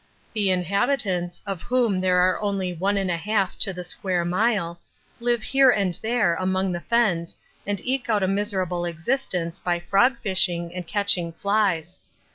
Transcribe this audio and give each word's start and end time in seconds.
The 0.33 0.49
inhabitants, 0.49 1.43
of 1.45 1.61
whom 1.61 2.01
there 2.01 2.17
are 2.21 2.41
only 2.41 2.73
one 2.73 2.97
and 2.97 3.11
a 3.11 3.17
half 3.17 3.59
to 3.59 3.71
the 3.71 3.83
square 3.83 4.25
mile, 4.25 4.79
live 5.19 5.43
here 5.43 5.69
and 5.69 5.93
there 6.01 6.33
among 6.37 6.71
the 6.71 6.81
fens 6.81 7.37
and 7.67 7.79
eke 7.83 8.09
out 8.09 8.23
a 8.23 8.27
miserable 8.27 8.83
existence 8.83 9.59
by 9.59 9.77
frog 9.79 10.17
fishing 10.17 10.73
and 10.73 10.87
catching 10.87 11.31
flies. 11.31 12.01